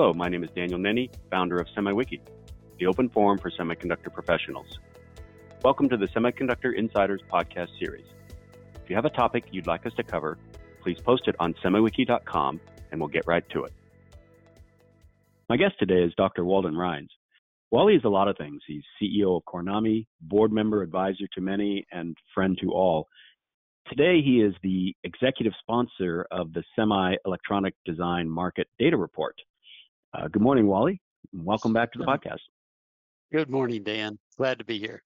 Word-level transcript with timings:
Hello, 0.00 0.14
my 0.14 0.28
name 0.28 0.44
is 0.44 0.50
Daniel 0.54 0.78
Nenni, 0.78 1.10
founder 1.28 1.56
of 1.56 1.66
SemiWiki, 1.76 2.20
the 2.78 2.86
open 2.86 3.08
forum 3.08 3.36
for 3.36 3.50
semiconductor 3.50 4.14
professionals. 4.14 4.78
Welcome 5.64 5.88
to 5.88 5.96
the 5.96 6.06
Semiconductor 6.06 6.72
Insiders 6.72 7.20
podcast 7.28 7.76
series. 7.80 8.04
If 8.76 8.88
you 8.88 8.94
have 8.94 9.06
a 9.06 9.10
topic 9.10 9.46
you'd 9.50 9.66
like 9.66 9.86
us 9.86 9.92
to 9.94 10.04
cover, 10.04 10.38
please 10.84 11.00
post 11.00 11.26
it 11.26 11.34
on 11.40 11.52
semiwiki.com 11.64 12.60
and 12.92 13.00
we'll 13.00 13.08
get 13.08 13.26
right 13.26 13.42
to 13.50 13.64
it. 13.64 13.72
My 15.48 15.56
guest 15.56 15.74
today 15.80 16.04
is 16.04 16.12
Dr. 16.16 16.44
Walden 16.44 16.76
Rhines. 16.76 17.10
Wally 17.72 17.96
is 17.96 18.04
a 18.04 18.08
lot 18.08 18.28
of 18.28 18.36
things. 18.36 18.62
He's 18.68 18.84
CEO 19.02 19.36
of 19.36 19.42
Cornami, 19.52 20.06
board 20.20 20.52
member, 20.52 20.82
advisor 20.82 21.26
to 21.34 21.40
many, 21.40 21.84
and 21.90 22.16
friend 22.32 22.56
to 22.62 22.70
all. 22.70 23.08
Today, 23.88 24.22
he 24.24 24.42
is 24.42 24.54
the 24.62 24.94
executive 25.02 25.54
sponsor 25.58 26.24
of 26.30 26.52
the 26.52 26.62
Semi 26.76 27.16
Electronic 27.26 27.74
Design 27.84 28.30
Market 28.30 28.68
Data 28.78 28.96
Report. 28.96 29.34
Uh, 30.14 30.28
good 30.28 30.42
morning, 30.42 30.66
Wally. 30.66 31.00
Welcome 31.32 31.72
back 31.72 31.92
to 31.92 31.98
the 31.98 32.04
podcast. 32.04 32.40
Good 33.30 33.50
morning, 33.50 33.82
Dan. 33.82 34.18
Glad 34.38 34.58
to 34.58 34.64
be 34.64 34.78
here. 34.78 35.02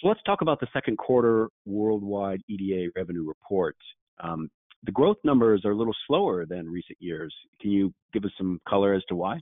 So 0.00 0.08
let's 0.08 0.22
talk 0.24 0.40
about 0.40 0.60
the 0.60 0.66
second 0.72 0.96
quarter 0.96 1.50
worldwide 1.66 2.40
EDA 2.48 2.90
revenue 2.96 3.26
report. 3.26 3.76
Um, 4.20 4.50
the 4.84 4.92
growth 4.92 5.18
numbers 5.24 5.66
are 5.66 5.72
a 5.72 5.76
little 5.76 5.94
slower 6.06 6.46
than 6.46 6.70
recent 6.70 6.96
years. 7.00 7.34
Can 7.60 7.70
you 7.70 7.92
give 8.14 8.24
us 8.24 8.30
some 8.38 8.60
color 8.66 8.94
as 8.94 9.02
to 9.08 9.14
why? 9.14 9.40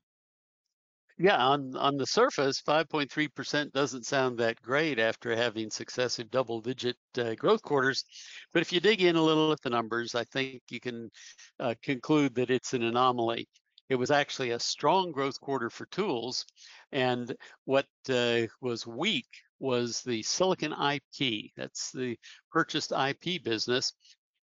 Yeah, 1.20 1.36
on 1.36 1.76
on 1.76 1.96
the 1.96 2.06
surface, 2.06 2.62
5.3% 2.62 3.72
doesn't 3.72 4.06
sound 4.06 4.38
that 4.38 4.60
great 4.62 5.00
after 5.00 5.34
having 5.34 5.68
successive 5.68 6.30
double-digit 6.30 6.96
uh, 7.18 7.34
growth 7.34 7.62
quarters. 7.62 8.04
But 8.52 8.62
if 8.62 8.72
you 8.72 8.78
dig 8.80 9.02
in 9.02 9.16
a 9.16 9.22
little 9.22 9.50
at 9.50 9.60
the 9.62 9.70
numbers, 9.70 10.14
I 10.14 10.24
think 10.24 10.62
you 10.70 10.80
can 10.80 11.10
uh, 11.58 11.74
conclude 11.82 12.36
that 12.36 12.50
it's 12.50 12.72
an 12.72 12.84
anomaly. 12.84 13.48
It 13.88 13.96
was 13.96 14.10
actually 14.10 14.50
a 14.50 14.60
strong 14.60 15.12
growth 15.12 15.40
quarter 15.40 15.70
for 15.70 15.86
tools, 15.86 16.44
and 16.92 17.34
what 17.64 17.86
uh, 18.10 18.42
was 18.60 18.86
weak 18.86 19.28
was 19.58 20.02
the 20.02 20.22
silicon 20.22 20.72
IP. 20.72 21.50
That's 21.56 21.90
the 21.92 22.18
purchased 22.50 22.92
IP 22.92 23.42
business, 23.42 23.92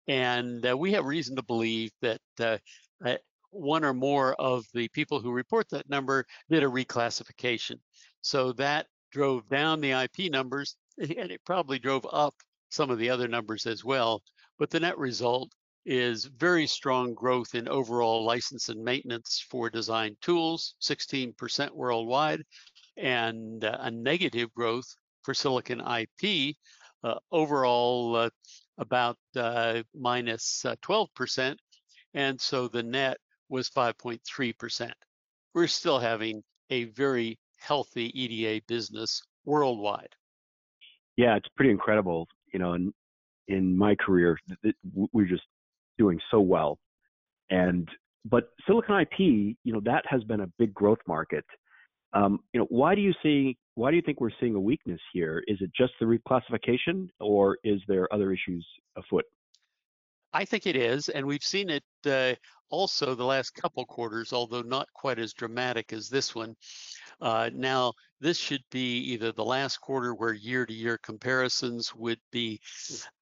and 0.07 0.65
uh, 0.65 0.77
we 0.77 0.93
have 0.93 1.05
reason 1.05 1.35
to 1.35 1.43
believe 1.43 1.91
that 2.01 2.21
uh, 2.39 2.57
one 3.55 3.85
or 3.85 3.93
more 3.93 4.33
of 4.35 4.65
the 4.73 4.87
people 4.89 5.19
who 5.19 5.31
report 5.31 5.69
that 5.69 5.89
number 5.89 6.25
did 6.49 6.63
a 6.63 6.67
reclassification. 6.67 7.79
So 8.21 8.51
that 8.53 8.87
drove 9.11 9.47
down 9.47 9.79
the 9.79 9.91
IP 9.91 10.31
numbers 10.31 10.75
and 10.97 11.31
it 11.31 11.41
probably 11.45 11.79
drove 11.79 12.05
up 12.11 12.33
some 12.69 12.89
of 12.89 12.97
the 12.97 13.09
other 13.09 13.27
numbers 13.27 13.65
as 13.65 13.83
well. 13.83 14.21
But 14.59 14.69
the 14.69 14.79
net 14.79 14.97
result 14.97 15.51
is 15.85 16.25
very 16.25 16.65
strong 16.65 17.13
growth 17.13 17.53
in 17.53 17.67
overall 17.67 18.25
license 18.25 18.69
and 18.69 18.83
maintenance 18.83 19.45
for 19.49 19.69
design 19.69 20.15
tools, 20.21 20.75
16% 20.81 21.71
worldwide, 21.71 22.41
and 22.97 23.63
uh, 23.63 23.77
a 23.81 23.91
negative 23.91 24.53
growth 24.53 24.87
for 25.23 25.33
silicon 25.33 25.81
IP, 25.81 26.55
uh, 27.03 27.15
overall 27.31 28.15
uh, 28.15 28.29
about 28.77 29.17
uh, 29.35 29.81
minus 29.93 30.65
12%. 30.65 31.51
Uh, 31.51 31.55
and 32.13 32.39
so 32.39 32.67
the 32.67 32.83
net 32.83 33.17
was 33.49 33.69
5.3%. 33.69 34.91
We're 35.53 35.67
still 35.67 35.99
having 35.99 36.43
a 36.69 36.85
very 36.85 37.37
healthy 37.59 38.11
EDA 38.19 38.63
business 38.67 39.21
worldwide. 39.45 40.15
Yeah, 41.17 41.35
it's 41.35 41.47
pretty 41.55 41.71
incredible. 41.71 42.27
You 42.53 42.59
know, 42.59 42.73
in, 42.73 42.93
in 43.47 43.77
my 43.77 43.95
career, 43.95 44.37
we're 45.13 45.25
just 45.25 45.43
so 46.35 46.41
well. 46.41 46.77
And, 47.49 47.87
but 48.25 48.49
Silicon 48.67 49.01
IP, 49.01 49.19
you 49.19 49.73
know, 49.73 49.81
that 49.85 50.03
has 50.07 50.23
been 50.23 50.41
a 50.41 50.47
big 50.59 50.73
growth 50.73 50.99
market. 51.07 51.45
Um, 52.13 52.39
you 52.53 52.59
know, 52.59 52.67
why 52.69 52.95
do 52.95 53.01
you 53.01 53.13
see, 53.21 53.57
why 53.75 53.91
do 53.91 53.97
you 53.97 54.01
think 54.01 54.21
we're 54.21 54.29
seeing 54.39 54.55
a 54.55 54.59
weakness 54.59 55.01
here? 55.13 55.43
Is 55.47 55.57
it 55.61 55.71
just 55.77 55.93
the 55.99 56.05
reclassification 56.05 57.09
or 57.19 57.57
is 57.63 57.81
there 57.87 58.11
other 58.13 58.31
issues 58.31 58.65
afoot? 58.97 59.25
I 60.33 60.43
think 60.43 60.67
it 60.67 60.75
is, 60.75 61.07
and 61.07 61.25
we've 61.25 61.43
seen 61.43 61.69
it 61.69 61.83
uh, 62.05 62.35
also 62.69 63.15
the 63.15 63.23
last 63.23 63.51
couple 63.51 63.85
quarters, 63.85 64.33
although 64.33 64.63
not 64.63 64.87
quite 64.93 65.17
as 65.17 65.31
dramatic 65.31 65.93
as 65.93 66.09
this 66.09 66.35
one. 66.35 66.57
Uh, 67.21 67.49
now, 67.53 67.93
this 68.19 68.37
should 68.37 68.63
be 68.71 68.97
either 68.97 69.31
the 69.31 69.43
last 69.45 69.77
quarter 69.81 70.13
where 70.13 70.33
year-to-year 70.33 70.97
comparisons 71.03 71.93
would 71.95 72.19
be 72.31 72.59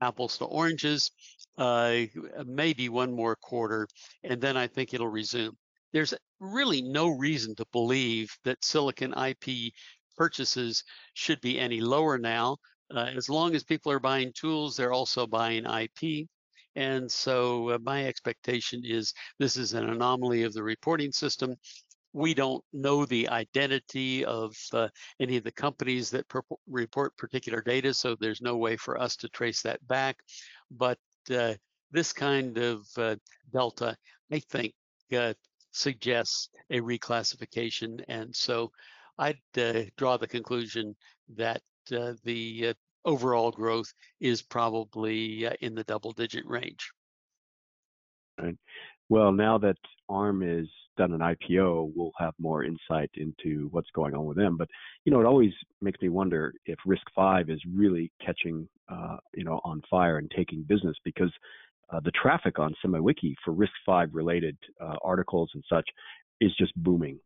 apples 0.01 0.37
to 0.37 0.45
oranges, 0.45 1.11
uh, 1.57 2.01
maybe 2.45 2.89
one 2.89 3.13
more 3.13 3.35
quarter, 3.35 3.87
and 4.23 4.41
then 4.41 4.57
I 4.57 4.67
think 4.67 4.93
it'll 4.93 5.07
resume. 5.07 5.55
There's 5.91 6.13
really 6.39 6.81
no 6.81 7.09
reason 7.09 7.55
to 7.55 7.65
believe 7.71 8.31
that 8.43 8.63
silicon 8.63 9.13
IP 9.13 9.73
purchases 10.17 10.83
should 11.13 11.41
be 11.41 11.59
any 11.59 11.81
lower 11.81 12.17
now. 12.17 12.57
Uh, 12.93 13.09
as 13.15 13.29
long 13.29 13.55
as 13.55 13.63
people 13.63 13.91
are 13.91 13.99
buying 13.99 14.31
tools, 14.33 14.75
they're 14.75 14.91
also 14.91 15.25
buying 15.25 15.65
IP. 15.65 16.27
And 16.75 17.11
so 17.11 17.69
uh, 17.69 17.77
my 17.83 18.05
expectation 18.05 18.81
is 18.83 19.13
this 19.39 19.57
is 19.57 19.73
an 19.73 19.89
anomaly 19.89 20.43
of 20.43 20.53
the 20.53 20.63
reporting 20.63 21.11
system. 21.11 21.55
We 22.13 22.33
don't 22.33 22.63
know 22.71 23.05
the 23.05 23.27
identity 23.29 24.23
of 24.23 24.55
uh, 24.71 24.87
any 25.19 25.37
of 25.37 25.43
the 25.43 25.51
companies 25.51 26.09
that 26.11 26.25
report 26.67 27.17
particular 27.17 27.61
data, 27.61 27.93
so 27.93 28.15
there's 28.15 28.41
no 28.41 28.57
way 28.57 28.77
for 28.77 28.99
us 28.99 29.15
to 29.17 29.29
trace 29.29 29.61
that 29.63 29.85
back. 29.87 30.17
But 30.71 30.99
uh, 31.35 31.55
this 31.91 32.13
kind 32.13 32.57
of 32.57 32.85
uh, 32.97 33.15
delta, 33.51 33.97
I 34.31 34.39
think, 34.39 34.73
uh, 35.15 35.33
suggests 35.71 36.49
a 36.69 36.79
reclassification. 36.79 38.03
And 38.07 38.35
so 38.35 38.71
I'd 39.17 39.37
uh, 39.57 39.83
draw 39.97 40.17
the 40.17 40.27
conclusion 40.27 40.95
that 41.35 41.61
the 41.89 42.75
overall 43.05 43.51
growth 43.51 43.93
is 44.19 44.41
probably 44.41 45.45
uh, 45.45 45.53
in 45.61 45.75
the 45.75 45.83
double 45.83 46.11
digit 46.11 46.45
range. 46.45 46.91
Right. 48.39 48.57
Well, 49.13 49.31
now 49.31 49.59
that 49.59 49.77
ARM 50.09 50.41
is 50.41 50.67
done 50.97 51.13
an 51.13 51.19
IPO, 51.19 51.91
we'll 51.95 52.13
have 52.17 52.33
more 52.39 52.63
insight 52.63 53.11
into 53.13 53.67
what's 53.69 53.91
going 53.93 54.15
on 54.15 54.25
with 54.25 54.37
them. 54.37 54.57
But 54.57 54.67
you 55.05 55.11
know, 55.11 55.19
it 55.19 55.27
always 55.27 55.51
makes 55.83 56.01
me 56.01 56.09
wonder 56.09 56.55
if 56.65 56.79
Risk 56.83 57.03
Five 57.15 57.51
is 57.51 57.61
really 57.71 58.11
catching, 58.25 58.67
uh, 58.89 59.17
you 59.35 59.43
know, 59.43 59.61
on 59.63 59.83
fire 59.87 60.17
and 60.17 60.31
taking 60.35 60.63
business 60.63 60.97
because 61.05 61.31
uh, 61.91 61.99
the 62.03 62.09
traffic 62.19 62.57
on 62.57 62.73
SemiWiki 62.83 63.35
for 63.45 63.51
Risk 63.51 63.73
Five 63.85 64.09
related 64.13 64.57
uh, 64.81 64.95
articles 65.03 65.51
and 65.53 65.63
such 65.69 65.87
is 66.41 66.51
just 66.57 66.73
booming. 66.77 67.19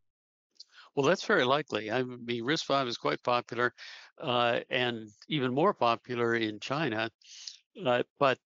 Well, 0.94 1.06
that's 1.06 1.24
very 1.24 1.46
likely. 1.46 1.90
I 1.90 2.04
mean, 2.04 2.44
RISC-V 2.44 2.90
is 2.90 2.98
quite 2.98 3.24
popular 3.24 3.74
uh, 4.22 4.60
and 4.70 5.08
even 5.30 5.54
more 5.54 5.74
popular 5.74 6.36
in 6.36 6.60
China. 6.60 7.10
Uh, 7.86 8.04
but 8.20 8.40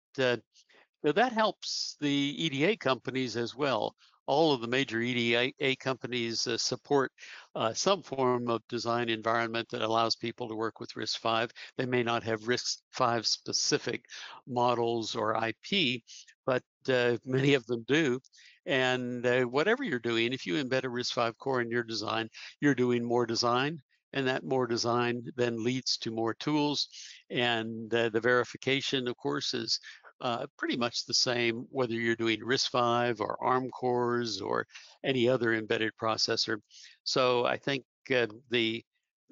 uh, 1.06 1.12
that 1.14 1.34
helps 1.34 1.98
the 2.00 2.10
EDA 2.10 2.78
companies 2.78 3.38
as 3.38 3.56
well. 3.56 3.96
All 4.28 4.54
of 4.54 4.62
the 4.62 4.68
major 4.68 5.02
EDA 5.02 5.76
companies 5.78 6.48
uh, 6.48 6.58
support 6.58 7.12
uh, 7.56 7.74
some 7.74 8.04
form 8.04 8.50
of 8.50 8.62
design 8.70 9.10
environment 9.10 9.68
that 9.72 9.82
allows 9.82 10.16
people 10.16 10.48
to 10.48 10.56
work 10.56 10.80
with 10.80 10.94
RISC-V. 10.94 11.52
They 11.78 11.86
may 11.86 12.04
not 12.04 12.24
have 12.24 12.42
RISC-V 12.42 13.24
specific 13.24 14.06
models 14.48 15.16
or 15.16 15.36
IP, 15.44 16.02
but 16.46 16.64
uh, 16.88 17.18
many 17.26 17.56
of 17.56 17.66
them 17.66 17.84
do. 17.88 18.20
And 18.66 19.26
uh, 19.26 19.42
whatever 19.42 19.84
you're 19.84 20.00
doing, 20.00 20.34
if 20.34 20.46
you 20.46 20.64
embed 20.64 20.84
a 20.84 20.88
RISC-V 20.88 21.34
core 21.40 21.62
in 21.62 21.72
your 21.72 21.84
design, 21.84 22.30
you're 22.60 22.76
doing 22.76 23.04
more 23.04 23.26
design. 23.26 23.82
And 24.14 24.28
that 24.28 24.44
more 24.44 24.68
design 24.68 25.24
then 25.38 25.64
leads 25.64 25.98
to 26.00 26.12
more 26.12 26.34
tools. 26.34 26.90
And 27.30 27.94
uh, 27.94 28.10
the 28.10 28.20
verification, 28.20 29.08
of 29.08 29.16
course, 29.18 29.54
is 29.54 29.80
uh, 30.22 30.46
pretty 30.58 30.78
much 30.78 31.06
the 31.06 31.14
same 31.14 31.66
whether 31.70 31.94
you're 31.94 32.16
doing 32.16 32.40
RISC-V 32.40 33.22
or 33.22 33.44
ARM 33.44 33.70
cores 33.72 34.40
or 34.40 34.68
any 35.04 35.28
other 35.28 35.54
embedded 35.54 35.94
processor. 36.02 36.58
So 37.04 37.46
I 37.46 37.58
think 37.58 37.84
uh, 38.16 38.28
the 38.50 38.84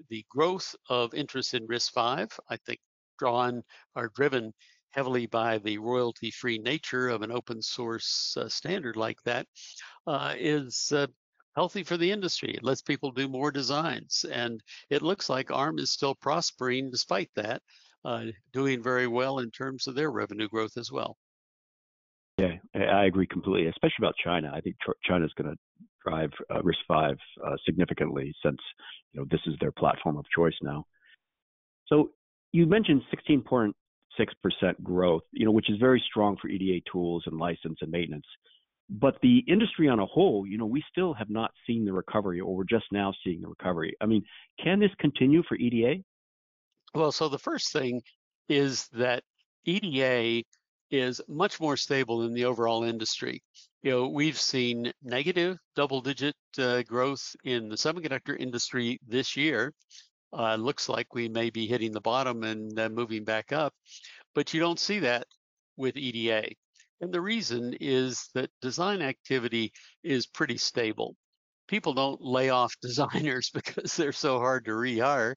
the 0.10 0.26
growth 0.30 0.76
of 0.90 1.14
interest 1.14 1.54
in 1.54 1.68
RISC-V, 1.68 2.36
I 2.50 2.58
think, 2.66 2.80
drawn 3.18 3.64
or 3.96 4.12
driven 4.16 4.54
heavily 4.92 5.28
by 5.28 5.58
the 5.60 5.78
royalty-free 5.78 6.58
nature 6.60 7.10
of 7.10 7.22
an 7.22 7.32
open 7.32 7.62
source 7.62 8.36
uh, 8.38 8.50
standard 8.50 8.96
like 8.96 9.22
that, 9.26 9.46
uh, 10.08 10.34
is 10.38 10.92
uh, 10.96 11.06
healthy 11.56 11.84
for 11.84 11.98
the 11.98 12.12
industry. 12.12 12.54
It 12.54 12.64
lets 12.64 12.82
people 12.82 13.12
do 13.12 13.28
more 13.28 13.52
designs. 13.52 14.26
And 14.32 14.62
it 14.90 15.02
looks 15.02 15.30
like 15.30 15.52
ARM 15.52 15.78
is 15.80 15.92
still 15.92 16.16
prospering 16.16 16.90
despite 16.90 17.30
that, 17.36 17.62
doing 18.54 18.82
very 18.82 19.08
well 19.08 19.40
in 19.40 19.52
terms 19.52 19.88
of 19.88 19.96
their 19.96 20.12
revenue 20.12 20.48
growth 20.48 20.78
as 20.78 20.92
well. 20.92 21.18
Yeah, 22.38 22.56
I 22.74 23.06
agree 23.06 23.28
completely, 23.28 23.68
especially 23.68 24.00
about 24.00 24.16
China. 24.24 24.52
I 24.54 24.62
think 24.62 24.78
China 25.04 25.26
is 25.26 25.34
going 25.34 25.52
to 25.52 25.58
drive 26.06 26.32
uh, 26.50 26.62
RISC-V 26.62 27.20
uh, 27.46 27.56
significantly 27.66 28.34
since 28.44 28.58
you 29.12 29.20
know 29.20 29.28
this 29.30 29.42
is 29.46 29.56
their 29.60 29.74
platform 29.74 30.18
of 30.18 30.26
choice 30.34 30.54
now. 30.62 30.86
So 31.88 32.12
you 32.54 32.66
mentioned 32.66 33.02
16.6% 33.30 33.74
growth, 34.84 35.24
you 35.32 35.46
know, 35.46 35.52
which 35.52 35.70
is 35.70 35.78
very 35.80 36.02
strong 36.10 36.38
for 36.42 36.48
EDA 36.48 36.82
tools 36.92 37.24
and 37.26 37.38
license 37.38 37.80
and 37.82 37.92
maintenance. 37.92 38.26
but 38.90 39.18
the 39.22 39.44
industry 39.48 39.88
on 39.88 40.00
a 40.00 40.06
whole, 40.06 40.48
you 40.48 40.58
know, 40.58 40.66
we 40.66 40.84
still 40.90 41.14
have 41.14 41.30
not 41.30 41.52
seen 41.68 41.86
the 41.86 41.94
recovery, 41.94 42.40
or 42.40 42.56
we're 42.56 42.64
just 42.64 42.86
now 42.92 43.14
seeing 43.24 43.42
the 43.42 43.48
recovery. 43.48 43.96
I 44.02 44.06
mean, 44.06 44.24
can 44.64 44.80
this 44.80 44.90
continue 45.00 45.44
for 45.48 45.58
EDA? 45.58 46.04
Well, 46.94 47.12
so 47.12 47.30
the 47.30 47.40
first 47.40 47.72
thing 47.72 48.02
is 48.48 48.88
that 48.94 49.24
EDA 49.66 50.44
is 50.92 51.22
much 51.28 51.60
more 51.60 51.78
stable 51.78 52.20
than 52.20 52.34
the 52.34 52.46
overall 52.46 52.84
industry. 52.84 53.44
You 53.84 53.92
know, 53.92 54.08
we've 54.08 54.40
seen 54.40 54.92
negative 55.04 55.58
double-digit 55.76 56.36
uh, 56.58 56.82
growth 56.84 57.36
in 57.44 57.70
the 57.70 57.76
semiconductor 57.76 58.38
industry 58.38 59.00
this 59.08 59.38
year. 59.38 59.74
Uh, 60.34 60.56
looks 60.56 60.90
like 60.90 61.14
we 61.14 61.30
may 61.30 61.50
be 61.50 61.68
hitting 61.68 61.92
the 61.92 62.02
bottom 62.02 62.44
and 62.44 62.78
uh, 62.80 62.90
moving 62.90 63.24
back 63.24 63.52
up, 63.52 63.74
but 64.36 64.54
you 64.54 64.60
don't 64.60 64.80
see 64.80 65.00
that 65.00 65.26
with 65.78 65.96
EDA. 65.96 66.50
And 67.02 67.14
the 67.14 67.22
reason 67.22 67.76
is 67.80 68.30
that 68.34 68.50
design 68.62 69.02
activity 69.02 69.72
is 70.04 70.28
pretty 70.28 70.58
stable. 70.58 71.16
People 71.70 71.94
don't 71.94 72.20
lay 72.20 72.50
off 72.50 72.74
designers 72.82 73.52
because 73.54 73.96
they're 73.96 74.12
so 74.12 74.40
hard 74.40 74.66
to 74.66 74.72
rehire. 74.72 75.36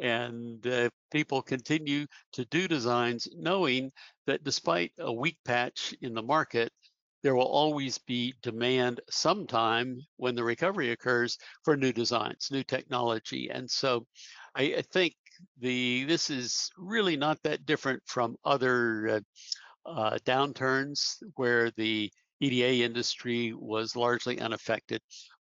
And 0.00 0.64
uh, 0.66 0.88
people 1.10 1.42
continue 1.42 2.06
to 2.32 2.44
do 2.46 2.68
designs 2.68 3.28
knowing 3.36 3.90
that 4.26 4.44
despite 4.44 4.92
a 4.98 5.12
weak 5.12 5.36
patch 5.44 5.94
in 6.00 6.14
the 6.14 6.22
market, 6.22 6.70
there 7.24 7.34
will 7.34 7.42
always 7.48 7.98
be 7.98 8.34
demand 8.42 9.00
sometime 9.10 9.98
when 10.16 10.34
the 10.34 10.44
recovery 10.44 10.90
occurs 10.90 11.38
for 11.64 11.76
new 11.76 11.92
designs, 11.92 12.48
new 12.52 12.62
technology. 12.62 13.50
And 13.50 13.68
so 13.68 14.06
I, 14.54 14.74
I 14.78 14.82
think 14.92 15.14
the 15.58 16.04
this 16.04 16.30
is 16.30 16.70
really 16.76 17.16
not 17.16 17.38
that 17.42 17.66
different 17.66 18.02
from 18.06 18.36
other 18.44 19.08
uh, 19.08 19.20
uh, 19.86 20.18
downturns 20.24 21.16
where 21.36 21.70
the 21.76 22.10
EDA 22.40 22.84
industry 22.84 23.54
was 23.56 23.96
largely 23.96 24.40
unaffected. 24.40 25.00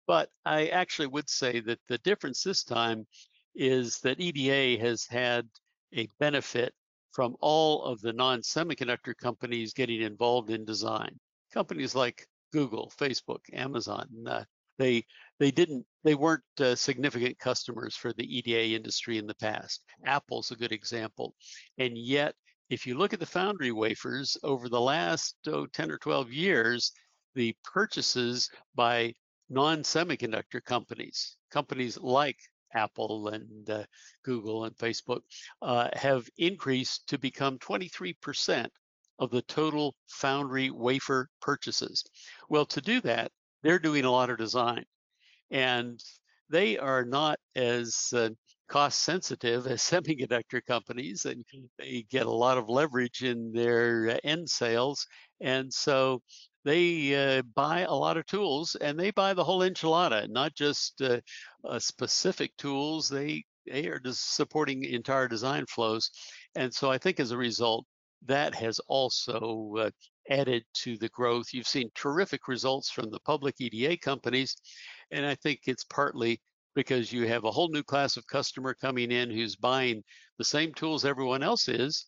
But 0.07 0.30
I 0.45 0.68
actually 0.68 1.07
would 1.07 1.30
say 1.30 1.59
that 1.62 1.80
the 1.88 1.98
difference 2.00 2.44
this 2.44 2.63
time 2.63 3.07
is 3.56 4.00
that 4.00 4.19
EDA 4.19 4.81
has 4.83 5.06
had 5.06 5.48
a 5.94 6.07
benefit 6.19 6.74
from 7.12 7.36
all 7.42 7.83
of 7.83 8.01
the 8.01 8.13
non 8.13 8.42
semiconductor 8.42 9.15
companies 9.15 9.74
getting 9.74 10.01
involved 10.01 10.50
in 10.50 10.65
design. 10.65 11.19
Companies 11.53 11.95
like 11.95 12.25
Google, 12.53 12.92
Facebook, 12.98 13.42
Amazon, 13.53 14.07
uh, 14.27 14.44
they 14.77 15.06
they 15.39 15.51
didn't 15.51 15.86
they 16.04 16.15
weren't 16.15 16.44
uh, 16.59 16.75
significant 16.75 17.38
customers 17.39 17.95
for 17.95 18.13
the 18.13 18.38
EDA 18.38 18.75
industry 18.75 19.18
in 19.18 19.27
the 19.27 19.36
past. 19.36 19.83
Apple's 20.06 20.51
a 20.51 20.56
good 20.56 20.71
example, 20.71 21.36
and 21.77 21.97
yet 21.97 22.36
if 22.69 22.88
you 22.88 22.97
look 22.97 23.13
at 23.13 23.19
the 23.19 23.25
foundry 23.25 23.71
wafers 23.71 24.38
over 24.44 24.69
the 24.69 24.80
last 24.80 25.36
oh, 25.47 25.65
10 25.65 25.92
or 25.92 25.97
12 25.97 26.31
years, 26.31 26.94
the 27.36 27.54
purchases 27.65 28.50
by 28.75 29.13
non-semiconductor 29.51 30.63
companies, 30.63 31.36
companies 31.51 31.98
like 31.98 32.38
Apple 32.74 33.27
and 33.27 33.69
uh, 33.69 33.83
Google 34.24 34.63
and 34.65 34.75
Facebook, 34.77 35.21
uh, 35.62 35.89
have 35.94 36.27
increased 36.38 37.07
to 37.09 37.19
become 37.19 37.59
23% 37.59 38.68
of 39.19 39.30
the 39.30 39.42
total 39.44 39.94
foundry 40.07 40.71
wafer 40.71 41.30
purchases. 41.42 42.03
Well, 42.50 42.65
to 42.68 42.81
do 42.81 43.01
that, 43.01 43.31
they're 43.62 43.77
doing 43.77 44.06
a 44.06 44.12
lot 44.12 44.30
of 44.30 44.38
design. 44.38 44.86
And 45.51 46.01
they 46.50 46.77
are 46.77 47.06
not 47.06 47.38
as 47.56 48.13
uh, 48.15 48.30
cost 48.71 49.00
sensitive 49.01 49.68
as 49.68 49.81
semiconductor 49.81 50.65
companies 50.65 51.25
and 51.25 51.44
they 51.77 52.06
get 52.09 52.25
a 52.25 52.31
lot 52.31 52.57
of 52.57 52.69
leverage 52.69 53.21
in 53.21 53.51
their 53.51 54.12
uh, 54.12 54.18
end 54.24 54.50
sales 54.50 55.06
and 55.42 55.71
so 55.74 56.21
they 56.63 57.15
uh, 57.15 57.41
buy 57.55 57.81
a 57.81 57.93
lot 57.93 58.17
of 58.17 58.25
tools 58.25 58.75
and 58.75 58.99
they 58.99 59.11
buy 59.11 59.33
the 59.33 59.43
whole 59.43 59.61
enchilada 59.61 60.29
not 60.29 60.53
just 60.55 61.01
uh, 61.01 61.19
uh 61.67 61.79
specific 61.79 62.55
tools. 62.57 63.09
They 63.09 63.43
they 63.65 63.87
are 63.87 63.99
just 63.99 64.35
supporting 64.35 64.83
entire 64.83 65.27
design 65.27 65.65
flows. 65.67 66.11
And 66.55 66.73
so 66.73 66.91
i 66.91 66.97
think 66.97 67.19
as 67.19 67.31
a 67.31 67.37
result 67.37 67.85
that 68.25 68.53
has 68.55 68.79
also 68.87 69.73
uh, 69.79 69.89
added 70.29 70.63
to 70.73 70.97
the 70.97 71.09
growth. 71.09 71.47
You've 71.53 71.67
seen 71.67 71.89
terrific 71.95 72.47
results 72.47 72.91
from 72.91 73.09
the 73.09 73.19
public 73.21 73.55
eda 73.59 73.97
companies 73.97 74.55
and 75.11 75.25
i 75.25 75.35
think 75.35 75.61
it's 75.65 75.83
partly 75.85 76.41
because 76.75 77.11
you 77.11 77.27
have 77.27 77.43
a 77.43 77.51
whole 77.51 77.69
new 77.69 77.83
class 77.83 78.17
of 78.17 78.25
customer 78.27 78.73
coming 78.73 79.11
in 79.11 79.29
who's 79.29 79.55
buying 79.55 80.03
the 80.37 80.45
same 80.45 80.73
tools 80.73 81.05
everyone 81.05 81.43
else 81.43 81.67
is, 81.67 82.07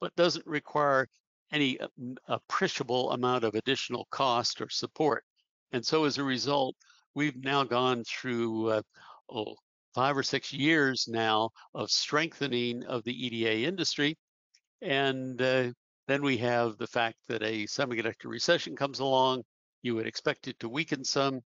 but 0.00 0.14
doesn't 0.16 0.46
require 0.46 1.08
any 1.52 1.78
uh, 1.80 1.86
appreciable 2.28 3.12
amount 3.12 3.44
of 3.44 3.54
additional 3.54 4.06
cost 4.10 4.60
or 4.60 4.68
support. 4.70 5.24
And 5.72 5.84
so 5.84 6.04
as 6.04 6.18
a 6.18 6.24
result, 6.24 6.74
we've 7.14 7.36
now 7.36 7.64
gone 7.64 8.04
through 8.04 8.70
uh, 8.70 8.82
oh, 9.30 9.56
five 9.94 10.16
or 10.16 10.22
six 10.22 10.52
years 10.52 11.06
now 11.08 11.50
of 11.74 11.90
strengthening 11.90 12.84
of 12.84 13.04
the 13.04 13.26
EDA 13.26 13.66
industry. 13.66 14.16
And 14.80 15.40
uh, 15.40 15.72
then 16.08 16.22
we 16.22 16.36
have 16.38 16.78
the 16.78 16.86
fact 16.86 17.16
that 17.28 17.42
a 17.42 17.64
semiconductor 17.64 18.26
recession 18.26 18.74
comes 18.74 19.00
along. 19.00 19.42
You 19.82 19.94
would 19.94 20.06
expect 20.06 20.48
it 20.48 20.58
to 20.60 20.68
weaken 20.68 21.04
some. 21.04 21.40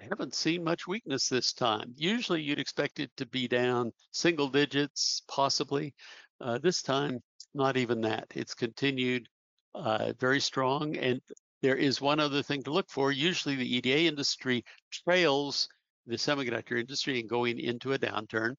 I 0.00 0.04
haven't 0.08 0.34
seen 0.34 0.64
much 0.64 0.88
weakness 0.88 1.28
this 1.28 1.52
time. 1.52 1.92
Usually 1.96 2.42
you'd 2.42 2.58
expect 2.58 2.98
it 2.98 3.10
to 3.16 3.26
be 3.26 3.46
down 3.46 3.92
single 4.10 4.48
digits, 4.48 5.22
possibly. 5.28 5.94
Uh, 6.40 6.58
this 6.58 6.82
time, 6.82 7.20
not 7.54 7.76
even 7.76 8.00
that. 8.00 8.26
It's 8.34 8.54
continued 8.54 9.28
uh, 9.74 10.12
very 10.18 10.40
strong. 10.40 10.96
And 10.96 11.20
there 11.62 11.76
is 11.76 12.00
one 12.00 12.20
other 12.20 12.42
thing 12.42 12.62
to 12.64 12.72
look 12.72 12.90
for. 12.90 13.12
Usually 13.12 13.56
the 13.56 13.76
EDA 13.76 14.00
industry 14.00 14.64
trails 14.92 15.68
the 16.06 16.16
semiconductor 16.16 16.78
industry 16.78 17.20
and 17.20 17.28
going 17.28 17.58
into 17.58 17.92
a 17.92 17.98
downturn. 17.98 18.54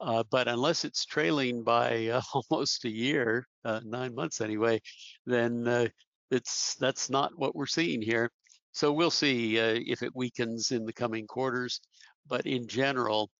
Uh, 0.00 0.24
but 0.30 0.48
unless 0.48 0.84
it's 0.84 1.04
trailing 1.04 1.62
by 1.62 2.08
uh, 2.08 2.22
almost 2.50 2.84
a 2.84 2.90
year, 2.90 3.46
uh, 3.64 3.80
nine 3.84 4.14
months 4.14 4.40
anyway, 4.40 4.80
then 5.26 5.66
uh, 5.68 5.86
it's 6.30 6.74
that's 6.76 7.10
not 7.10 7.32
what 7.36 7.54
we're 7.54 7.66
seeing 7.66 8.00
here. 8.00 8.30
So 8.72 8.92
we'll 8.92 9.10
see 9.10 9.58
uh, 9.58 9.78
if 9.86 10.02
it 10.02 10.14
weakens 10.14 10.70
in 10.70 10.84
the 10.84 10.92
coming 10.92 11.26
quarters, 11.26 11.80
but 12.26 12.46
in 12.46 12.66
general, 12.66 13.30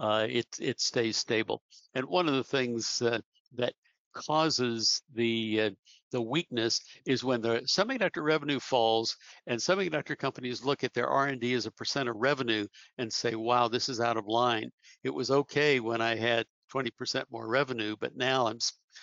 uh, 0.00 0.26
it 0.28 0.46
it 0.60 0.80
stays 0.80 1.16
stable. 1.16 1.62
And 1.94 2.06
one 2.06 2.28
of 2.28 2.34
the 2.34 2.44
things 2.44 3.00
uh, 3.02 3.20
that 3.54 3.74
causes 4.14 5.02
the 5.14 5.60
uh, 5.60 5.70
the 6.12 6.22
weakness 6.22 6.80
is 7.06 7.24
when 7.24 7.40
the 7.40 7.60
semiconductor 7.62 8.22
revenue 8.22 8.60
falls 8.60 9.16
and 9.46 9.58
semiconductor 9.58 10.16
companies 10.16 10.64
look 10.64 10.84
at 10.84 10.94
their 10.94 11.08
R&D 11.08 11.54
as 11.54 11.66
a 11.66 11.72
percent 11.72 12.08
of 12.08 12.16
revenue 12.16 12.66
and 12.98 13.12
say, 13.12 13.34
"Wow, 13.34 13.68
this 13.68 13.88
is 13.88 14.00
out 14.00 14.16
of 14.16 14.26
line. 14.26 14.70
It 15.02 15.10
was 15.10 15.30
okay 15.30 15.80
when 15.80 16.00
I 16.00 16.14
had 16.14 16.46
20% 16.72 17.24
more 17.30 17.48
revenue, 17.48 17.96
but 17.98 18.16
now 18.16 18.46
I'm 18.46 18.58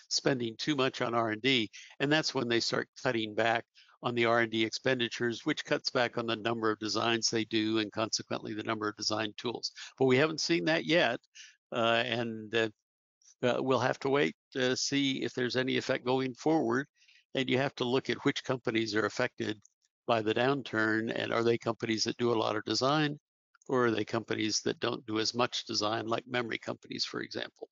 spending 0.10 0.56
too 0.58 0.76
much 0.76 1.02
on 1.02 1.14
R&D." 1.14 1.70
And 2.00 2.12
that's 2.12 2.34
when 2.34 2.48
they 2.48 2.62
start 2.62 2.88
cutting 3.04 3.36
back 3.36 3.66
on 4.04 4.16
the 4.16 4.26
R&D 4.26 4.64
expenditures, 4.64 5.46
which 5.46 5.66
cuts 5.66 5.90
back 5.90 6.18
on 6.18 6.26
the 6.26 6.36
number 6.36 6.72
of 6.72 6.80
designs 6.80 7.30
they 7.30 7.46
do 7.46 7.80
and 7.80 7.92
consequently 7.92 8.54
the 8.54 8.64
number 8.64 8.88
of 8.88 8.98
design 8.98 9.34
tools. 9.38 9.72
But 9.98 10.06
we 10.06 10.18
haven't 10.18 10.42
seen 10.42 10.66
that 10.66 10.86
yet, 10.86 11.20
uh, 11.72 12.04
and 12.06 12.54
uh, 12.56 12.70
uh, 13.44 13.58
we'll 13.60 13.80
have 13.80 14.00
to 14.00 14.10
wait 14.10 14.36
to 14.54 14.76
see 14.76 15.24
if 15.24 15.34
there's 15.34 15.56
any 15.56 15.78
effect 15.78 16.06
going 16.06 16.34
forward. 16.36 16.86
And 17.36 17.50
you 17.50 17.58
have 17.58 17.76
to 17.76 17.86
look 17.86 18.10
at 18.10 18.24
which 18.24 18.44
companies 18.44 18.94
are 18.96 19.06
affected 19.06 19.60
by 20.08 20.22
the 20.22 20.34
downturn, 20.34 21.12
and 21.16 21.32
are 21.32 21.44
they 21.44 21.58
companies 21.58 22.04
that 22.04 22.18
do 22.18 22.32
a 22.32 22.36
lot 22.36 22.56
of 22.56 22.66
design, 22.66 23.18
or 23.70 23.86
are 23.86 23.92
they 23.92 24.04
companies 24.04 24.62
that 24.66 24.80
don't 24.80 25.06
do 25.06 25.20
as 25.20 25.34
much 25.34 25.66
design, 25.66 26.08
like 26.08 26.24
memory 26.28 26.58
companies, 26.58 27.06
for 27.06 27.22
example? 27.22 27.70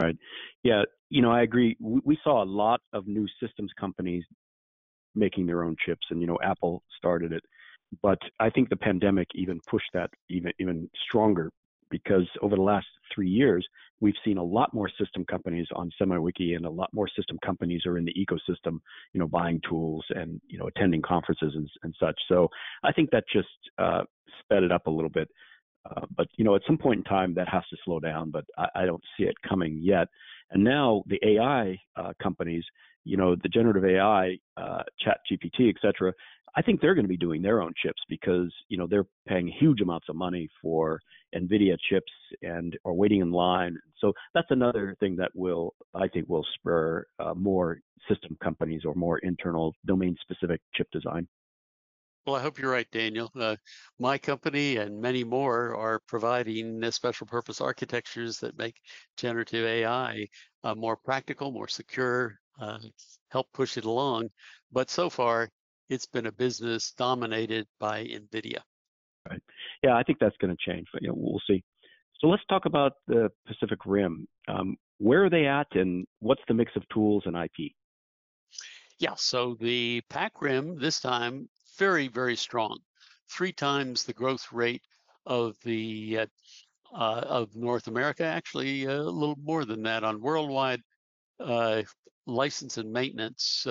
Right. 0.00 0.16
Yeah. 0.62 0.84
You 1.08 1.22
know, 1.22 1.32
I 1.32 1.42
agree. 1.42 1.76
We 1.80 2.16
saw 2.22 2.42
a 2.42 2.44
lot 2.44 2.80
of 2.92 3.08
new 3.08 3.26
systems 3.42 3.72
companies 3.78 4.24
making 5.14 5.46
their 5.46 5.64
own 5.64 5.74
chips, 5.84 6.06
and 6.10 6.20
you 6.20 6.26
know 6.26 6.38
Apple 6.42 6.82
started 6.96 7.32
it. 7.32 7.42
But 8.02 8.18
I 8.38 8.50
think 8.50 8.68
the 8.68 8.76
pandemic 8.76 9.26
even 9.34 9.60
pushed 9.68 9.90
that 9.94 10.10
even 10.28 10.52
even 10.60 10.88
stronger 11.08 11.50
because 11.90 12.28
over 12.42 12.56
the 12.56 12.62
last 12.62 12.86
three 13.14 13.28
years 13.28 13.66
we've 14.00 14.14
seen 14.24 14.38
a 14.38 14.42
lot 14.42 14.72
more 14.72 14.90
system 14.98 15.24
companies 15.24 15.66
on 15.74 15.90
SemiWiki, 16.00 16.56
and 16.56 16.64
a 16.64 16.70
lot 16.70 16.92
more 16.92 17.08
system 17.16 17.38
companies 17.44 17.82
are 17.86 17.98
in 17.98 18.04
the 18.04 18.14
ecosystem, 18.14 18.78
you 19.12 19.20
know, 19.20 19.28
buying 19.28 19.60
tools 19.68 20.04
and 20.10 20.40
you 20.48 20.58
know 20.58 20.66
attending 20.66 21.02
conferences 21.02 21.52
and, 21.54 21.68
and 21.82 21.94
such. 22.00 22.18
So 22.28 22.48
I 22.82 22.92
think 22.92 23.10
that 23.10 23.24
just 23.32 23.48
uh, 23.78 24.02
sped 24.42 24.62
it 24.62 24.72
up 24.72 24.86
a 24.86 24.90
little 24.90 25.10
bit. 25.10 25.28
Uh, 25.88 26.06
but 26.16 26.26
you 26.36 26.44
know, 26.44 26.54
at 26.54 26.62
some 26.66 26.78
point 26.78 26.98
in 26.98 27.04
time, 27.04 27.34
that 27.34 27.48
has 27.48 27.62
to 27.70 27.76
slow 27.84 28.00
down. 28.00 28.30
But 28.30 28.44
I, 28.58 28.66
I 28.76 28.86
don't 28.86 29.02
see 29.16 29.24
it 29.24 29.36
coming 29.48 29.78
yet. 29.80 30.08
And 30.50 30.64
now 30.64 31.04
the 31.06 31.20
AI 31.24 31.78
uh, 31.96 32.12
companies, 32.22 32.64
you 33.04 33.16
know, 33.16 33.36
the 33.36 33.48
generative 33.48 33.84
AI, 33.84 34.36
uh, 34.56 34.82
Chat 35.00 35.18
GPT, 35.30 35.68
et 35.70 35.76
cetera, 35.80 36.12
I 36.56 36.62
think 36.62 36.80
they're 36.80 36.94
going 36.94 37.04
to 37.04 37.08
be 37.08 37.16
doing 37.16 37.42
their 37.42 37.62
own 37.62 37.72
chips 37.80 38.02
because, 38.08 38.52
you 38.68 38.76
know, 38.76 38.86
they're 38.88 39.06
paying 39.28 39.46
huge 39.46 39.80
amounts 39.80 40.08
of 40.08 40.16
money 40.16 40.48
for 40.60 41.00
NVIDIA 41.34 41.76
chips 41.88 42.12
and 42.42 42.76
are 42.84 42.92
waiting 42.92 43.20
in 43.20 43.30
line. 43.30 43.76
So 43.98 44.12
that's 44.34 44.50
another 44.50 44.96
thing 45.00 45.16
that 45.16 45.30
will, 45.34 45.74
I 45.94 46.08
think, 46.08 46.28
will 46.28 46.46
spur 46.54 47.06
uh, 47.18 47.34
more 47.34 47.80
system 48.08 48.36
companies 48.42 48.82
or 48.84 48.94
more 48.94 49.18
internal 49.18 49.74
domain 49.86 50.16
specific 50.22 50.60
chip 50.74 50.88
design. 50.92 51.28
Well, 52.26 52.36
I 52.36 52.42
hope 52.42 52.58
you're 52.58 52.70
right, 52.70 52.90
Daniel. 52.92 53.30
Uh, 53.34 53.56
my 53.98 54.18
company 54.18 54.76
and 54.76 55.00
many 55.00 55.24
more 55.24 55.74
are 55.74 56.00
providing 56.06 56.90
special 56.90 57.26
purpose 57.26 57.60
architectures 57.60 58.38
that 58.40 58.58
make 58.58 58.76
generative 59.16 59.64
AI 59.64 60.26
uh, 60.62 60.74
more 60.74 60.96
practical, 60.96 61.50
more 61.50 61.68
secure, 61.68 62.38
uh, 62.60 62.78
help 63.30 63.46
push 63.52 63.78
it 63.78 63.86
along. 63.86 64.28
But 64.70 64.90
so 64.90 65.08
far, 65.08 65.50
it's 65.88 66.06
been 66.06 66.26
a 66.26 66.32
business 66.32 66.92
dominated 66.92 67.66
by 67.78 68.04
NVIDIA. 68.04 68.60
Yeah, 69.82 69.96
I 69.96 70.02
think 70.02 70.18
that's 70.18 70.36
going 70.40 70.54
to 70.54 70.70
change, 70.72 70.86
but 70.92 71.02
you 71.02 71.08
know, 71.08 71.14
we'll 71.16 71.40
see. 71.46 71.62
So 72.20 72.26
let's 72.26 72.44
talk 72.48 72.66
about 72.66 72.92
the 73.06 73.30
Pacific 73.46 73.78
Rim. 73.86 74.26
Um, 74.46 74.76
where 74.98 75.24
are 75.24 75.30
they 75.30 75.46
at, 75.46 75.66
and 75.72 76.06
what's 76.20 76.42
the 76.48 76.54
mix 76.54 76.72
of 76.76 76.82
tools 76.92 77.22
and 77.24 77.34
IP? 77.36 77.72
Yeah, 78.98 79.14
so 79.16 79.56
the 79.58 80.02
PAC 80.10 80.42
Rim 80.42 80.78
this 80.78 81.00
time 81.00 81.48
very, 81.78 82.08
very 82.08 82.36
strong, 82.36 82.78
three 83.30 83.52
times 83.52 84.04
the 84.04 84.12
growth 84.12 84.46
rate 84.52 84.82
of 85.24 85.56
the 85.64 86.18
uh, 86.18 86.26
uh, 86.94 87.22
of 87.24 87.56
North 87.56 87.86
America. 87.86 88.24
Actually, 88.24 88.84
a 88.84 89.00
little 89.00 89.38
more 89.42 89.64
than 89.64 89.82
that 89.84 90.04
on 90.04 90.20
worldwide 90.20 90.82
uh, 91.38 91.82
license 92.26 92.76
and 92.76 92.92
maintenance. 92.92 93.66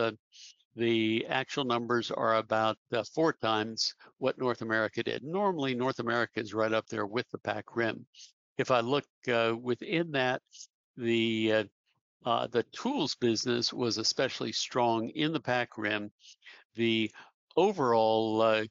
Uh, 0.80 0.84
the 0.84 1.26
actual 1.28 1.66
numbers 1.66 2.12
are 2.12 2.38
about 2.38 2.78
uh, 2.94 3.04
four 3.16 3.34
times 3.34 3.94
what 4.18 4.38
North 4.38 4.62
America 4.62 5.04
did. 5.04 5.24
Normally, 5.24 5.76
North 5.76 6.00
America 6.00 6.40
is 6.40 6.54
right 6.54 6.74
up 6.74 6.88
there 6.88 7.06
with 7.06 7.30
the 7.32 7.38
PAC 7.38 7.76
Rim. 7.76 8.06
If 8.58 8.72
I 8.72 8.80
look 8.82 9.06
uh, 9.28 9.56
within 9.62 10.12
that, 10.12 10.42
the 10.98 11.66
uh, 12.26 12.48
the 12.48 12.64
tools 12.74 13.16
business 13.16 13.72
was 13.72 13.98
especially 13.98 14.52
strong 14.52 15.10
in 15.10 15.32
the 15.32 15.40
PAC 15.40 15.78
Rim. 15.78 16.12
The 16.76 17.12
overall 17.56 18.42
uh, 18.42 18.66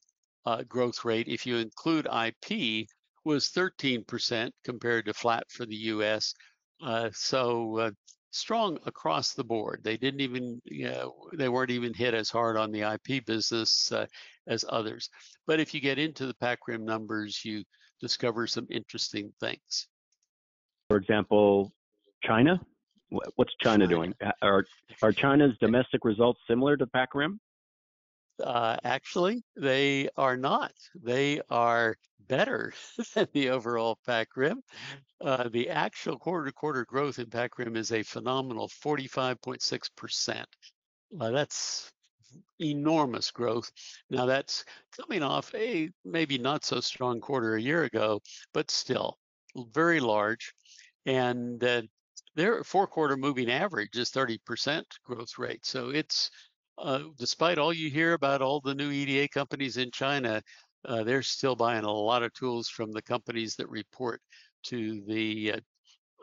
uh, 0.45 0.63
growth 0.65 1.05
rate, 1.05 1.29
if 1.29 1.47
you 1.47 1.57
include 1.57 2.07
IP, 2.07 2.87
was 3.25 3.49
13% 3.51 4.51
compared 4.65 5.07
to 5.07 5.15
flat 5.15 5.45
for 5.51 5.67
the 5.67 5.77
US. 5.77 6.35
Uh, 6.83 7.11
so 7.13 7.79
uh, 7.79 7.91
strong 8.31 8.79
across 8.87 9.35
the 9.35 9.45
board. 9.45 9.81
They 9.83 9.97
didn't 9.97 10.21
even, 10.21 10.61
you 10.65 10.89
know, 10.91 11.15
they 11.37 11.49
weren't 11.49 11.71
even 11.71 11.95
hit 11.95 12.15
as 12.15 12.31
hard 12.31 12.57
on 12.57 12.73
the 12.73 12.83
IP 12.83 13.25
business 13.25 13.91
uh, 13.93 14.07
as 14.47 14.65
others. 14.69 15.09
But 15.47 15.61
if 15.61 15.75
you 15.75 15.81
get 15.81 15.99
into 15.99 16.27
the 16.27 16.35
PAC 16.35 16.61
Rim 16.67 16.85
numbers, 16.85 17.45
you 17.45 17.65
discover 18.01 18.47
some 18.47 18.67
interesting 18.71 19.33
things. 19.41 19.89
For 20.89 20.97
example, 20.97 21.73
China. 22.25 22.61
What's 23.11 23.53
China, 23.63 23.85
China. 23.85 23.87
doing? 23.87 24.15
Are 24.43 24.65
are 25.03 25.13
China's 25.13 25.57
domestic 25.61 26.05
results 26.05 26.41
similar 26.49 26.77
to 26.77 26.87
PAC 26.87 27.15
Rim? 27.15 27.41
Uh, 28.43 28.77
actually, 28.85 29.43
they 29.57 30.09
are 30.17 30.37
not. 30.37 30.73
They 31.03 31.41
are 31.51 31.97
better 32.29 32.73
than 33.15 33.29
the 33.33 33.51
overall 33.51 33.99
PAC 34.07 34.37
Rim. 34.37 34.63
Uh, 35.21 35.49
the 35.49 35.71
actual 35.71 36.19
quarter-to-quarter 36.19 36.85
growth 36.85 37.19
in 37.19 37.27
PAC 37.27 37.59
Rim 37.59 37.77
is 37.77 37.93
a 37.93 38.03
phenomenal 38.03 38.69
45.6%. 38.69 40.45
Uh, 41.21 41.31
that's 41.31 41.91
enormous 42.61 43.31
growth. 43.31 43.71
Now 44.11 44.27
that's 44.27 44.65
coming 44.97 45.23
off 45.23 45.55
a 45.55 45.91
maybe 46.05 46.39
not 46.39 46.65
so 46.65 46.81
strong 46.81 47.21
quarter 47.21 47.55
a 47.55 47.61
year 47.63 47.85
ago, 47.85 48.21
but 48.53 48.71
still 48.71 49.19
very 49.73 50.01
large. 50.01 50.53
And 51.07 51.63
uh, 51.65 51.83
their 52.35 52.63
four 52.65 52.87
quarter 52.87 53.17
moving 53.17 53.51
average 53.51 53.97
is 53.97 54.11
30% 54.11 54.85
growth 55.05 55.39
rate. 55.39 55.65
So 55.65 55.91
it's 55.91 56.31
uh, 56.81 57.03
despite 57.19 57.59
all 57.59 57.73
you 57.73 57.91
hear 57.91 58.13
about 58.15 58.43
all 58.43 58.61
the 58.61 58.75
new 58.75 58.91
EDA 58.91 59.29
companies 59.29 59.77
in 59.77 59.91
China, 59.91 60.43
uh, 60.85 61.03
they're 61.05 61.23
still 61.23 61.57
buying 61.57 61.85
a 61.85 61.91
lot 61.91 62.23
of 62.23 62.33
tools 62.33 62.69
from 62.69 62.93
the 62.93 63.03
companies 63.03 63.57
that 63.57 63.69
report 63.69 64.21
to 64.65 65.03
the 65.07 65.53
uh, 65.53 65.61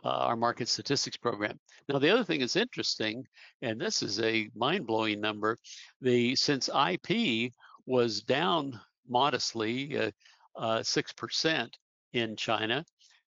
uh 0.07 0.25
our 0.27 0.35
market 0.35 0.67
statistics 0.67 1.17
program. 1.17 1.59
Now, 1.89 1.99
the 1.99 2.09
other 2.09 2.23
thing 2.23 2.39
that's 2.39 2.55
interesting, 2.55 3.25
and 3.61 3.79
this 3.79 4.01
is 4.01 4.19
a 4.19 4.49
mind-blowing 4.55 5.19
number, 5.19 5.57
the 6.01 6.35
since 6.35 6.69
IP 6.69 7.51
was 7.85 8.21
down 8.21 8.79
modestly, 9.07 9.97
uh, 9.97 10.11
uh, 10.55 10.83
six 10.83 11.11
percent 11.13 11.75
in 12.13 12.35
China, 12.35 12.85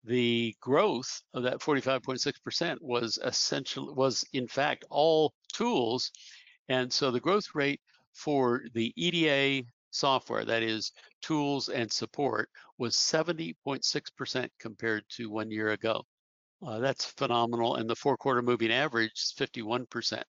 the 0.05 0.55
growth 0.61 1.23
of 1.35 1.43
that 1.43 1.59
45.6% 1.59 2.77
was 2.81 3.19
essential 3.23 3.95
was 3.95 4.25
in 4.33 4.49
fact 4.49 4.85
all 4.89 5.35
tools 5.53 6.11
and 6.71 6.91
so 6.93 7.11
the 7.11 7.19
growth 7.19 7.49
rate 7.53 7.81
for 8.13 8.63
the 8.75 8.93
EDA 8.97 9.67
software, 9.91 10.45
that 10.45 10.63
is 10.63 10.93
tools 11.21 11.69
and 11.69 11.93
support, 11.93 12.49
was 12.79 12.95
70.6% 12.95 14.49
compared 14.61 15.03
to 15.11 15.31
one 15.31 15.51
year 15.51 15.71
ago. 15.71 16.05
Uh, 16.65 16.79
that's 16.79 17.05
phenomenal. 17.05 17.75
And 17.75 17.91
the 17.91 17.97
four 17.97 18.17
quarter 18.17 18.41
moving 18.41 18.71
average 18.71 19.11
is 19.17 19.35
51%. 19.37 20.23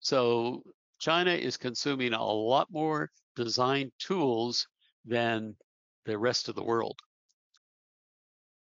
So 0.00 0.62
China 1.00 1.30
is 1.30 1.56
consuming 1.56 2.12
a 2.12 2.22
lot 2.22 2.68
more 2.70 3.10
design 3.34 3.90
tools 3.98 4.66
than 5.06 5.56
the 6.04 6.18
rest 6.18 6.50
of 6.50 6.54
the 6.54 6.64
world. 6.64 6.98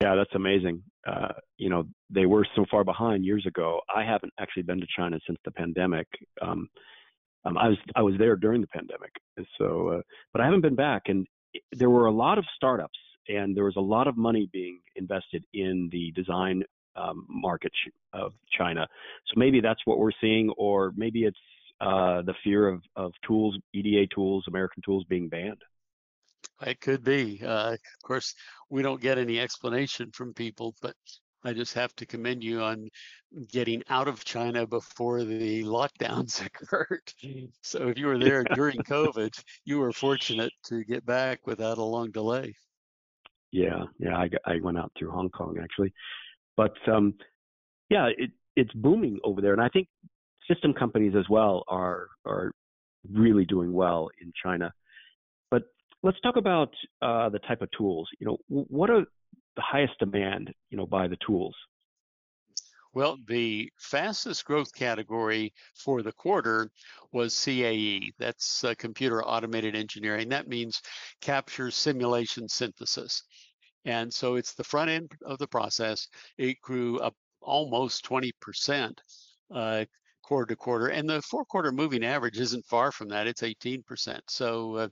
Yeah, 0.01 0.15
that's 0.15 0.34
amazing. 0.36 0.81
Uh, 1.05 1.34
you 1.57 1.69
know, 1.69 1.84
they 2.10 2.25
were 2.25 2.48
so 2.55 2.65
far 2.72 2.86
behind 2.86 3.25
years 3.25 3.46
ago. 3.46 3.81
I 3.93 4.05
haven't 4.05 4.31
actually 4.39 4.63
been 4.63 4.79
to 4.79 4.88
China 4.96 5.19
since 5.25 5.39
the 5.43 5.51
pandemic. 5.51 6.07
Um, 6.41 6.69
um, 7.48 7.58
I 7.58 7.70
was 7.70 7.77
I 7.96 8.01
was 8.01 8.16
there 8.18 8.36
during 8.36 8.62
the 8.62 8.68
pandemic, 8.68 9.12
so 9.58 9.89
uh, 9.89 10.01
but 10.34 10.42
I 10.42 10.46
haven't 10.46 10.62
been 10.62 10.75
back. 10.75 11.04
And 11.08 11.25
there 11.72 11.89
were 11.89 12.08
a 12.08 12.12
lot 12.12 12.38
of 12.38 12.46
startups, 12.56 12.98
and 13.27 13.56
there 13.56 13.66
was 13.66 13.75
a 13.77 13.82
lot 13.82 14.08
of 14.08 14.18
money 14.18 14.50
being 14.51 14.80
invested 14.96 15.44
in 15.54 15.89
the 15.92 16.12
design 16.12 16.63
um, 16.96 17.25
market 17.30 17.72
of 18.13 18.34
China. 18.58 18.88
So 19.27 19.39
maybe 19.39 19.62
that's 19.62 19.80
what 19.86 20.00
we're 20.00 20.12
seeing, 20.20 20.50
or 20.58 20.94
maybe 20.96 21.24
it's 21.24 21.38
uh, 21.80 22.22
the 22.24 22.34
fear 22.44 22.68
of 22.68 22.82
of 22.96 23.13
tools, 23.25 23.58
EDA 23.74 24.08
tools, 24.13 24.44
American 24.48 24.82
tools 24.84 25.06
being 25.08 25.30
banned. 25.30 25.62
It 26.66 26.82
could 26.82 27.04
be. 27.04 27.42
Uh, 27.44 27.74
of 27.74 28.04
course, 28.04 28.34
we 28.70 28.82
don't 28.82 29.01
get 29.01 29.18
any 29.18 29.39
explanation 29.39 30.12
from 30.12 30.34
people, 30.34 30.75
but 30.82 30.96
I 31.48 31.54
just 31.54 31.74
have 31.75 31.96
to 31.96 32.06
commend 32.06 32.44
you 32.44 32.62
on 32.62 32.89
getting 33.51 33.84
out 33.89 34.08
of 34.08 34.24
China 34.25 34.68
before 34.68 35.24
the 35.24 35.63
lockdowns 35.63 36.46
occurred. 36.46 37.13
So 37.62 37.88
if 37.88 37.98
you 37.98 38.08
were 38.08 38.18
there 38.18 38.44
during 38.44 38.77
COVID, 38.84 39.34
you 39.66 39.80
were 39.80 39.92
fortunate 39.92 40.51
to 40.66 40.84
get 40.84 41.06
back 41.06 41.48
without 41.48 41.77
a 41.77 41.84
long 41.84 42.12
delay. 42.12 42.54
Yeah, 43.51 43.86
yeah, 43.98 44.18
I, 44.18 44.30
I 44.46 44.60
went 44.62 44.77
out 44.77 44.92
through 44.98 45.12
Hong 45.12 45.30
Kong 45.30 45.58
actually, 45.62 45.94
but 46.58 46.74
um, 46.88 47.13
yeah, 47.89 48.10
it, 48.18 48.32
it's 48.58 48.74
booming 48.74 49.20
over 49.24 49.42
there, 49.42 49.54
and 49.54 49.62
I 49.62 49.70
think 49.70 49.88
system 50.51 50.74
companies 50.74 51.13
as 51.18 51.25
well 51.30 51.63
are 51.70 52.08
are 52.25 52.51
really 53.10 53.46
doing 53.46 53.72
well 53.72 54.10
in 54.22 54.34
China. 54.44 54.74
But 55.50 55.63
let's 56.04 56.20
talk 56.20 56.36
about 56.36 56.74
uh, 57.01 57.30
the 57.30 57.39
type 57.39 57.62
of 57.62 57.70
tools. 57.77 58.10
You 58.20 58.27
know, 58.27 58.38
what 58.50 58.89
are 58.89 59.06
the 59.57 59.63
highest 59.63 59.99
demand, 59.99 60.53
you 60.69 60.77
know, 60.77 60.85
by 60.85 61.07
the 61.07 61.17
tools? 61.17 61.55
Well, 62.93 63.17
the 63.27 63.69
fastest 63.77 64.45
growth 64.45 64.73
category 64.73 65.53
for 65.75 66.01
the 66.01 66.13
quarter 66.13 66.71
was 67.11 67.33
CAE. 67.33 68.11
That's 68.17 68.63
uh, 68.63 68.73
computer 68.77 69.23
automated 69.23 69.75
engineering. 69.75 70.29
That 70.29 70.47
means 70.47 70.81
capture 71.21 71.69
simulation 71.69 72.47
synthesis. 72.47 73.23
And 73.85 74.13
so 74.13 74.35
it's 74.35 74.53
the 74.53 74.63
front 74.63 74.89
end 74.89 75.11
of 75.25 75.37
the 75.37 75.47
process. 75.47 76.07
It 76.37 76.61
grew 76.61 76.99
up 76.99 77.15
almost 77.41 78.05
20% 78.05 78.93
uh, 79.53 79.85
quarter 80.23 80.47
to 80.47 80.55
quarter. 80.55 80.87
And 80.87 81.09
the 81.09 81.21
four 81.21 81.45
quarter 81.45 81.71
moving 81.71 82.03
average 82.03 82.39
isn't 82.39 82.65
far 82.65 82.91
from 82.91 83.07
that. 83.09 83.27
It's 83.27 83.41
18%. 83.41 84.19
So 84.27 84.75
uh, 84.75 84.87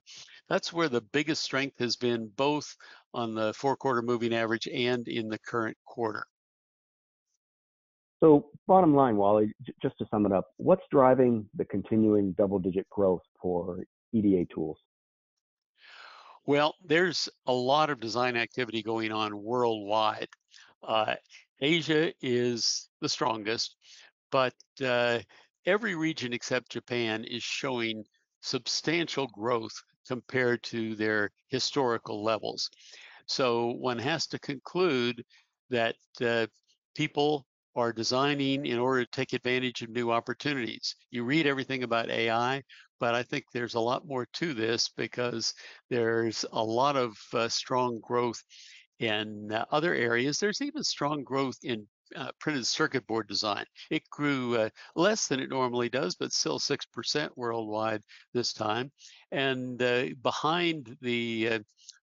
that's 0.48 0.72
where 0.72 0.89
the 0.89 1.01
biggest 1.01 1.43
strength 1.43 1.79
has 1.79 1.95
been 1.95 2.31
both 2.36 2.75
on 3.15 3.34
the 3.34 3.53
four 3.53 3.75
quarter 3.75 4.01
moving 4.01 4.34
average 4.34 4.67
and 4.67 5.07
in 5.07 5.29
the 5.29 5.39
current 5.39 5.77
quarter. 5.86 6.25
So, 8.22 8.50
bottom 8.67 8.95
line, 8.95 9.17
Wally, 9.17 9.53
just 9.81 9.98
to 10.00 10.05
sum 10.10 10.25
it 10.25 10.31
up, 10.31 10.45
what's 10.57 10.84
driving 10.89 11.48
the 11.55 11.65
continuing 11.65 12.34
double 12.34 12.60
digit 12.60 12.89
growth 12.89 13.22
for 13.41 13.84
EDA 14.13 14.45
tools? 14.53 14.77
Well, 16.45 16.75
there's 16.84 17.27
a 17.48 17.53
lot 17.53 17.89
of 17.89 18.00
design 18.00 18.38
activity 18.38 18.84
going 18.84 19.12
on 19.12 19.41
worldwide. 19.43 20.29
Uh, 20.84 21.15
Asia 21.60 22.13
is 22.22 22.89
the 23.01 23.10
strongest, 23.10 23.75
but 24.31 24.53
uh, 24.84 25.19
every 25.65 25.95
region 25.95 26.34
except 26.34 26.72
Japan 26.72 27.24
is 27.24 27.43
showing 27.43 28.03
substantial 28.41 29.27
growth 29.27 29.74
compared 30.07 30.62
to 30.63 30.95
their 30.95 31.31
historical 31.48 32.24
levels. 32.24 32.69
So 33.27 33.67
one 33.72 34.00
has 34.00 34.27
to 34.27 34.39
conclude 34.39 35.24
that 35.70 35.96
uh, 36.22 36.48
people 36.96 37.46
are 37.75 37.91
designing 37.91 38.65
in 38.65 38.79
order 38.79 39.03
to 39.03 39.12
take 39.12 39.34
advantage 39.34 39.82
of 39.82 39.89
new 39.89 40.12
opportunities. 40.12 40.96
You 41.12 41.24
read 41.25 41.46
everything 41.46 41.84
about 41.84 42.10
AI. 42.10 42.63
but 43.00 43.13
I 43.15 43.24
think 43.24 43.44
there's 43.53 43.74
a 43.75 43.79
lot 43.79 44.08
more 44.08 44.25
to 44.34 44.53
this 44.53 44.89
because 44.89 45.53
there's 45.89 46.46
a 46.53 46.63
lot 46.63 46.96
of 46.96 47.17
uh, 47.34 47.50
strong 47.50 48.00
growth 48.01 48.41
in 49.00 49.51
uh, 49.51 49.65
other 49.72 49.94
areas. 49.94 50.39
There's 50.39 50.62
even 50.62 50.84
strong 50.84 51.24
growth 51.24 51.58
in 51.63 51.86
uh, 52.15 52.32
printed 52.39 52.65
circuit 52.65 53.05
board 53.08 53.27
design. 53.27 53.65
It 53.89 54.03
grew 54.10 54.55
uh, 54.58 54.70
less 54.96 55.27
than 55.27 55.39
it 55.39 55.50
normally 55.50 55.89
does, 55.89 56.15
but 56.15 56.32
still 56.32 56.60
6% 56.60 57.32
worldwide 57.36 58.01
this 58.34 58.53
time. 58.53 58.91
And 59.32 59.82
uh, 59.82 60.05
behind 60.22 60.96
the 61.01 61.50
uh, 61.51 61.60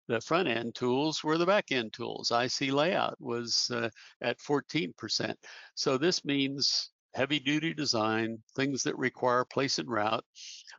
the 0.07 0.21
front 0.21 0.47
end 0.47 0.75
tools 0.75 1.23
were 1.23 1.37
the 1.37 1.45
back 1.45 1.71
end 1.71 1.93
tools. 1.93 2.31
IC 2.31 2.71
layout 2.71 3.15
was 3.19 3.69
uh, 3.73 3.89
at 4.21 4.39
14%. 4.39 5.35
So 5.75 5.97
this 5.97 6.25
means 6.25 6.91
heavy 7.13 7.39
duty 7.39 7.73
design, 7.73 8.41
things 8.55 8.83
that 8.83 8.97
require 8.97 9.45
place 9.45 9.79
and 9.79 9.89
route, 9.89 10.23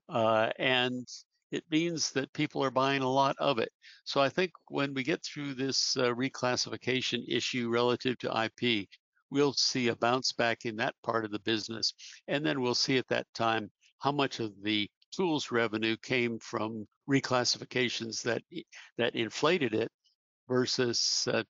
uh, 0.09 0.50
and 0.59 1.07
it 1.50 1.64
means 1.71 2.11
that 2.12 2.33
people 2.33 2.64
are 2.64 2.71
buying 2.71 3.02
a 3.02 3.09
lot 3.09 3.37
of 3.38 3.59
it. 3.59 3.71
So 4.05 4.21
I 4.21 4.31
think 4.31 4.52
when 4.69 4.95
we 4.95 5.02
get 5.02 5.23
through 5.23 5.55
this 5.55 5.97
uh, 5.99 6.14
reclassification 6.14 7.23
issue 7.29 7.69
relative 7.69 8.19
to 8.19 8.45
IP, 8.45 8.88
we'll 9.31 9.52
see 9.52 9.88
a 9.88 9.97
bounce 9.97 10.33
back 10.33 10.64
in 10.64 10.76
that 10.76 10.95
part 11.02 11.25
of 11.25 11.31
the 11.31 11.38
business. 11.41 11.93
And 12.29 12.45
then 12.45 12.61
we'll 12.61 12.75
see 12.75 12.97
at 12.97 13.09
that 13.09 13.26
time 13.35 13.71
how 13.99 14.12
much 14.12 14.41
of 14.41 14.52
the 14.62 14.88
tools 15.12 15.50
revenue 15.50 15.97
came 16.02 16.38
from 16.38 16.87
reclassifications 17.09 18.23
that 18.23 18.42
that 18.99 19.14
inflated 19.14 19.75
it 19.75 19.90
versus 20.49 21.28
uh, 21.33 21.42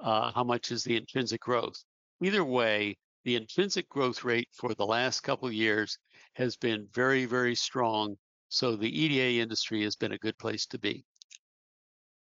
uh, 0.00 0.32
how 0.32 0.44
much 0.44 0.70
is 0.70 0.84
the 0.84 0.96
intrinsic 0.96 1.40
growth. 1.40 1.82
Either 2.22 2.44
way, 2.44 2.96
the 3.24 3.36
intrinsic 3.36 3.88
growth 3.88 4.24
rate 4.24 4.48
for 4.52 4.74
the 4.74 4.86
last 4.86 5.20
couple 5.20 5.50
years 5.52 5.98
has 6.34 6.56
been 6.56 6.86
very, 6.94 7.24
very 7.24 7.54
strong. 7.54 8.16
So 8.48 8.76
the 8.76 8.88
EDA 8.88 9.42
industry 9.42 9.82
has 9.82 9.96
been 9.96 10.12
a 10.12 10.18
good 10.18 10.38
place 10.38 10.66
to 10.66 10.78
be. 10.78 11.04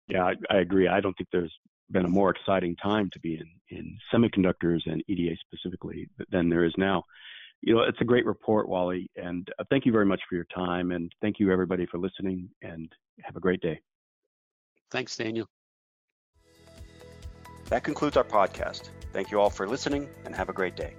Yeah, 0.07 0.25
I, 0.25 0.33
I 0.49 0.57
agree. 0.57 0.87
I 0.87 0.99
don't 0.99 1.17
think 1.17 1.29
there's 1.31 1.53
been 1.91 2.05
a 2.05 2.09
more 2.09 2.29
exciting 2.29 2.75
time 2.75 3.09
to 3.13 3.19
be 3.19 3.35
in, 3.35 3.77
in 3.77 3.97
semiconductors 4.13 4.81
and 4.85 5.03
EDA 5.07 5.35
specifically 5.47 6.07
than 6.29 6.49
there 6.49 6.65
is 6.65 6.73
now. 6.77 7.03
You 7.65 7.75
know, 7.75 7.81
it's 7.83 8.01
a 8.01 8.03
great 8.03 8.25
report, 8.25 8.67
Wally, 8.67 9.09
and 9.15 9.47
uh, 9.57 9.63
thank 9.69 9.85
you 9.85 9.93
very 9.93 10.05
much 10.05 10.19
for 10.27 10.35
your 10.35 10.45
time. 10.53 10.91
And 10.91 11.09
thank 11.21 11.39
you, 11.39 11.49
everybody, 11.49 11.85
for 11.85 11.97
listening, 11.97 12.49
and 12.61 12.91
have 13.21 13.37
a 13.37 13.39
great 13.39 13.61
day. 13.61 13.79
Thanks, 14.91 15.15
Daniel. 15.15 15.47
That 17.69 17.85
concludes 17.85 18.17
our 18.17 18.25
podcast. 18.25 18.89
Thank 19.13 19.31
you 19.31 19.39
all 19.39 19.49
for 19.49 19.65
listening, 19.65 20.09
and 20.25 20.35
have 20.35 20.49
a 20.49 20.53
great 20.53 20.75
day. 20.75 20.93